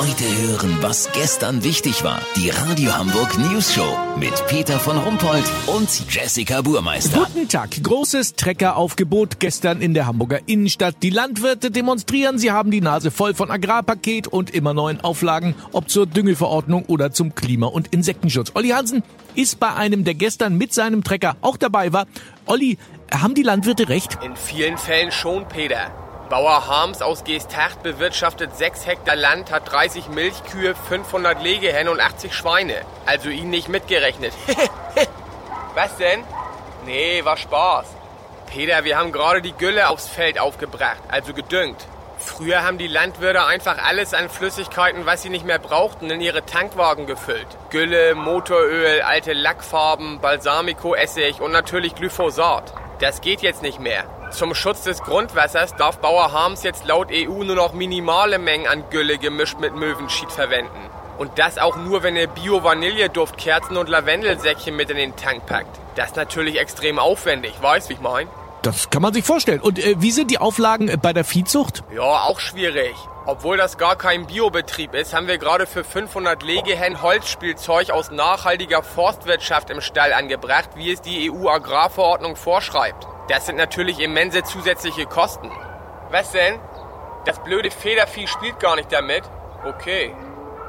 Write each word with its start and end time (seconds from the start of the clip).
Heute 0.00 0.24
hören, 0.24 0.78
was 0.80 1.12
gestern 1.12 1.62
wichtig 1.62 2.02
war. 2.04 2.22
Die 2.34 2.48
Radio 2.48 2.96
Hamburg 2.96 3.36
News 3.36 3.74
Show 3.74 3.98
mit 4.18 4.32
Peter 4.46 4.78
von 4.78 4.96
Rumpold 4.96 5.44
und 5.66 5.90
Jessica 6.08 6.62
Burmeister. 6.62 7.26
Guten 7.26 7.46
Tag. 7.50 7.82
Großes 7.82 8.32
Treckeraufgebot 8.32 9.40
gestern 9.40 9.82
in 9.82 9.92
der 9.92 10.06
Hamburger 10.06 10.38
Innenstadt. 10.46 10.96
Die 11.02 11.10
Landwirte 11.10 11.70
demonstrieren. 11.70 12.38
Sie 12.38 12.50
haben 12.50 12.70
die 12.70 12.80
Nase 12.80 13.10
voll 13.10 13.34
von 13.34 13.50
Agrarpaket 13.50 14.26
und 14.26 14.48
immer 14.48 14.72
neuen 14.72 15.02
Auflagen, 15.02 15.54
ob 15.72 15.90
zur 15.90 16.06
Düngeverordnung 16.06 16.86
oder 16.86 17.12
zum 17.12 17.34
Klima- 17.34 17.66
und 17.66 17.88
Insektenschutz. 17.88 18.52
Olli 18.54 18.70
Hansen 18.70 19.02
ist 19.34 19.60
bei 19.60 19.74
einem, 19.74 20.04
der 20.04 20.14
gestern 20.14 20.56
mit 20.56 20.72
seinem 20.72 21.04
Trecker 21.04 21.36
auch 21.42 21.58
dabei 21.58 21.92
war. 21.92 22.06
Olli, 22.46 22.78
haben 23.12 23.34
die 23.34 23.42
Landwirte 23.42 23.90
recht? 23.90 24.16
In 24.24 24.34
vielen 24.34 24.78
Fällen 24.78 25.12
schon, 25.12 25.46
Peter. 25.46 25.92
Bauer 26.30 26.68
Harms 26.68 27.02
aus 27.02 27.24
Geesthacht 27.24 27.82
bewirtschaftet 27.82 28.56
6 28.56 28.86
Hektar 28.86 29.16
Land, 29.16 29.50
hat 29.50 29.72
30 29.72 30.10
Milchkühe, 30.10 30.76
500 30.76 31.42
Legehennen 31.42 31.92
und 31.92 31.98
80 31.98 32.32
Schweine. 32.32 32.76
Also 33.04 33.30
ihn 33.30 33.50
nicht 33.50 33.68
mitgerechnet. 33.68 34.32
Was 35.74 35.96
denn? 35.96 36.22
Nee, 36.86 37.24
war 37.24 37.36
Spaß. 37.36 37.86
Peter, 38.46 38.84
wir 38.84 38.96
haben 38.96 39.10
gerade 39.10 39.42
die 39.42 39.54
Gülle 39.54 39.88
aufs 39.88 40.06
Feld 40.06 40.38
aufgebracht, 40.38 41.02
also 41.08 41.34
gedüngt. 41.34 41.84
Früher 42.18 42.62
haben 42.62 42.78
die 42.78 42.86
Landwirte 42.86 43.44
einfach 43.44 43.78
alles 43.84 44.14
an 44.14 44.28
Flüssigkeiten, 44.28 45.06
was 45.06 45.22
sie 45.22 45.30
nicht 45.30 45.44
mehr 45.44 45.58
brauchten, 45.58 46.10
in 46.10 46.20
ihre 46.20 46.46
Tankwagen 46.46 47.06
gefüllt. 47.06 47.48
Gülle, 47.70 48.14
Motoröl, 48.14 49.02
alte 49.02 49.32
Lackfarben, 49.32 50.20
Balsamico-Essig 50.20 51.40
und 51.40 51.50
natürlich 51.50 51.96
Glyphosat. 51.96 52.72
Das 53.00 53.20
geht 53.20 53.40
jetzt 53.40 53.62
nicht 53.62 53.80
mehr. 53.80 54.04
Zum 54.30 54.54
Schutz 54.54 54.84
des 54.84 55.02
Grundwassers 55.02 55.74
darf 55.74 55.98
Bauer 55.98 56.32
Harms 56.32 56.62
jetzt 56.62 56.84
laut 56.84 57.08
EU 57.10 57.42
nur 57.42 57.56
noch 57.56 57.72
minimale 57.72 58.38
Mengen 58.38 58.68
an 58.68 58.84
Gülle 58.88 59.18
gemischt 59.18 59.58
mit 59.58 59.74
Möwenschied 59.74 60.30
verwenden. 60.30 60.70
Und 61.18 61.38
das 61.38 61.58
auch 61.58 61.76
nur, 61.76 62.04
wenn 62.04 62.16
er 62.16 62.28
Bio-Vanilleduftkerzen 62.28 63.76
und 63.76 63.88
Lavendelsäckchen 63.88 64.76
mit 64.76 64.88
in 64.88 64.96
den 64.96 65.16
Tank 65.16 65.46
packt. 65.46 65.80
Das 65.96 66.10
ist 66.10 66.16
natürlich 66.16 66.60
extrem 66.60 66.98
aufwendig, 66.98 67.54
weißt 67.60 67.88
wie 67.90 67.94
ich 67.94 68.00
mein? 68.00 68.28
Das 68.62 68.90
kann 68.90 69.00
man 69.00 69.14
sich 69.14 69.24
vorstellen. 69.24 69.60
Und 69.60 69.78
äh, 69.78 69.94
wie 69.98 70.10
sind 70.10 70.30
die 70.30 70.38
Auflagen 70.38 70.88
äh, 70.88 70.96
bei 70.96 71.12
der 71.12 71.24
Viehzucht? 71.24 71.82
Ja, 71.94 72.02
auch 72.02 72.40
schwierig. 72.40 72.94
Obwohl 73.26 73.56
das 73.56 73.78
gar 73.78 73.96
kein 73.96 74.26
Biobetrieb 74.26 74.94
ist, 74.94 75.14
haben 75.14 75.28
wir 75.28 75.38
gerade 75.38 75.66
für 75.66 75.84
500 75.84 76.42
Legehennen 76.42 77.00
Holzspielzeug 77.00 77.90
aus 77.90 78.10
nachhaltiger 78.10 78.82
Forstwirtschaft 78.82 79.70
im 79.70 79.80
Stall 79.80 80.12
angebracht, 80.12 80.70
wie 80.74 80.92
es 80.92 81.00
die 81.00 81.30
EU-Agrarverordnung 81.30 82.36
vorschreibt. 82.36 83.06
Das 83.28 83.46
sind 83.46 83.56
natürlich 83.56 84.00
immense 84.00 84.42
zusätzliche 84.42 85.06
Kosten. 85.06 85.50
Was 86.10 86.32
denn? 86.32 86.58
Das 87.24 87.42
blöde 87.42 87.70
Federvieh 87.70 88.26
spielt 88.26 88.58
gar 88.58 88.76
nicht 88.76 88.90
damit? 88.90 89.22
Okay. 89.64 90.14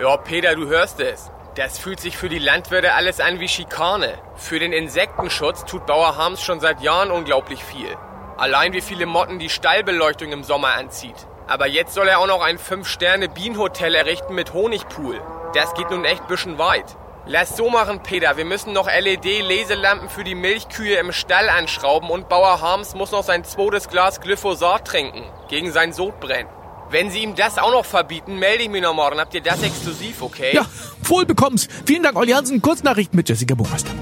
Ja, 0.00 0.16
Peter, 0.16 0.54
du 0.54 0.66
hörst 0.66 1.00
es. 1.00 1.30
Das 1.56 1.80
fühlt 1.80 1.98
sich 1.98 2.16
für 2.16 2.28
die 2.28 2.38
Landwirte 2.38 2.94
alles 2.94 3.18
an 3.18 3.40
wie 3.40 3.48
Schikane. 3.48 4.14
Für 4.36 4.60
den 4.60 4.72
Insektenschutz 4.72 5.64
tut 5.64 5.84
Bauer 5.84 6.16
Harms 6.16 6.42
schon 6.42 6.60
seit 6.60 6.80
Jahren 6.80 7.10
unglaublich 7.10 7.64
viel. 7.64 7.96
Allein 8.36 8.72
wie 8.72 8.80
viele 8.80 9.04
Motten 9.04 9.40
die 9.40 9.50
Stallbeleuchtung 9.50 10.30
im 10.30 10.44
Sommer 10.44 10.74
anzieht. 10.74 11.26
Aber 11.48 11.66
jetzt 11.66 11.94
soll 11.94 12.06
er 12.06 12.20
auch 12.20 12.28
noch 12.28 12.40
ein 12.40 12.56
5-Sterne-Bienenhotel 12.56 13.96
errichten 13.96 14.36
mit 14.36 14.54
Honigpool. 14.54 15.20
Das 15.52 15.74
geht 15.74 15.90
nun 15.90 16.04
echt 16.04 16.28
bisschen 16.28 16.56
weit. 16.58 16.96
Lass 17.26 17.56
so 17.56 17.68
machen, 17.68 18.00
Peter. 18.04 18.36
Wir 18.36 18.44
müssen 18.44 18.72
noch 18.72 18.86
LED-Leselampen 18.86 20.08
für 20.08 20.22
die 20.22 20.36
Milchkühe 20.36 20.98
im 20.98 21.10
Stall 21.10 21.48
anschrauben 21.48 22.10
und 22.10 22.28
Bauer 22.28 22.60
Harms 22.60 22.94
muss 22.94 23.10
noch 23.10 23.24
sein 23.24 23.42
zweites 23.42 23.88
Glas 23.88 24.20
Glyphosat 24.20 24.86
trinken. 24.86 25.24
Gegen 25.48 25.72
sein 25.72 25.92
Sodbrennen. 25.92 26.59
Wenn 26.90 27.08
Sie 27.08 27.20
ihm 27.20 27.36
das 27.36 27.56
auch 27.56 27.70
noch 27.70 27.84
verbieten, 27.84 28.36
melde 28.40 28.64
ich 28.64 28.68
mich 28.68 28.82
noch 28.82 28.94
morgen. 28.94 29.20
Habt 29.20 29.32
ihr 29.34 29.40
das 29.40 29.62
exklusiv, 29.62 30.22
okay? 30.22 30.50
Ja, 30.52 30.66
wohl 31.02 31.24
bekomm's. 31.24 31.68
Vielen 31.86 32.02
Dank, 32.02 32.16
Olli 32.16 32.32
Hansen. 32.32 32.60
Kurznachrichten 32.60 33.16
mit 33.16 33.28
Jessica 33.28 33.54
Buchmeister. 33.54 33.92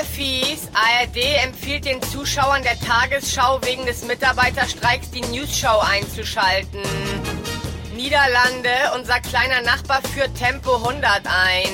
Öffis, 0.00 0.68
ARD 0.72 1.16
empfiehlt 1.44 1.84
den 1.84 2.00
Zuschauern 2.00 2.62
der 2.62 2.78
Tagesschau 2.80 3.60
wegen 3.62 3.84
des 3.84 4.04
Mitarbeiterstreiks 4.04 5.10
die 5.10 5.20
News-Show 5.20 5.80
einzuschalten. 5.80 6.80
Niederlande, 7.94 8.70
unser 8.96 9.20
kleiner 9.20 9.60
Nachbar 9.62 10.00
führt 10.14 10.34
Tempo 10.34 10.76
100 10.76 11.22
ein. 11.26 11.68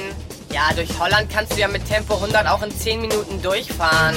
Ja, 0.52 0.72
durch 0.74 0.98
Holland 0.98 1.30
kannst 1.32 1.52
du 1.52 1.60
ja 1.60 1.68
mit 1.68 1.86
Tempo 1.88 2.14
100 2.14 2.46
auch 2.48 2.62
in 2.62 2.76
10 2.76 3.00
Minuten 3.00 3.40
durchfahren. 3.40 4.16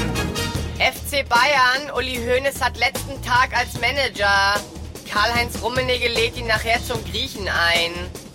FC 0.79 1.28
Bayern, 1.28 1.95
Uli 1.95 2.17
Hoeneß 2.17 2.61
hat 2.61 2.78
letzten 2.78 3.22
Tag 3.23 3.55
als 3.55 3.79
Manager. 3.79 4.55
Karl-Heinz 5.12 5.62
Rummenigge 5.62 6.07
lädt 6.09 6.38
ihn 6.38 6.47
nachher 6.47 6.84
zum 6.84 7.03
Griechen 7.06 7.47
ein. 7.47 7.91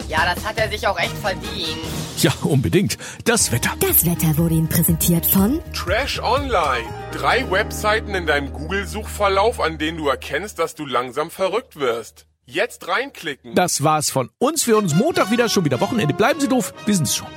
Ja, 0.09 0.35
das 0.35 0.45
hat 0.45 0.59
er 0.59 0.69
sich 0.69 0.87
auch 0.87 0.99
echt 0.99 1.17
verdient. 1.17 1.79
Ja, 2.19 2.33
unbedingt. 2.43 2.99
Das 3.25 3.51
Wetter. 3.53 3.71
Das 3.81 4.05
Wetter 4.05 4.37
wurde 4.37 4.55
Ihnen 4.55 4.69
präsentiert 4.69 5.25
von 5.25 5.61
Trash 5.73 6.21
Online. 6.21 6.85
Drei 7.13 7.51
Webseiten 7.51 8.15
in 8.15 8.27
deinem 8.27 8.53
Google-Suchverlauf, 8.53 9.61
an 9.61 9.79
denen 9.79 9.99
du 9.99 10.09
erkennst, 10.09 10.59
dass 10.59 10.75
du 10.75 10.85
langsam 10.85 11.31
verrückt 11.31 11.77
wirst. 11.77 12.27
Jetzt 12.45 12.89
reinklicken. 12.89 13.55
Das 13.55 13.83
war's 13.83 14.11
von 14.11 14.31
uns. 14.39 14.65
Für 14.65 14.77
uns 14.77 14.95
Montag 14.95 15.31
wieder, 15.31 15.49
schon 15.49 15.65
wieder 15.65 15.81
Wochenende. 15.81 16.13
Bleiben 16.13 16.41
Sie 16.41 16.49
doof. 16.49 16.75
Wir 16.85 16.95
sind's 16.95 17.17
schon. 17.17 17.29